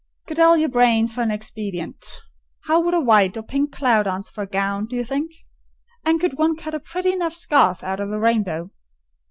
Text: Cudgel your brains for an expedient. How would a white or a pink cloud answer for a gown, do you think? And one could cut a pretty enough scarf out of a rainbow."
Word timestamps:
Cudgel 0.25 0.57
your 0.57 0.69
brains 0.69 1.13
for 1.13 1.21
an 1.21 1.29
expedient. 1.29 2.21
How 2.63 2.79
would 2.81 2.95
a 2.95 2.99
white 2.99 3.37
or 3.37 3.41
a 3.41 3.43
pink 3.43 3.71
cloud 3.71 4.07
answer 4.07 4.31
for 4.31 4.41
a 4.41 4.47
gown, 4.47 4.87
do 4.87 4.95
you 4.95 5.05
think? 5.05 5.31
And 6.03 6.19
one 6.39 6.55
could 6.55 6.63
cut 6.63 6.73
a 6.73 6.79
pretty 6.79 7.11
enough 7.13 7.35
scarf 7.35 7.83
out 7.83 7.99
of 7.99 8.09
a 8.09 8.19
rainbow." 8.19 8.71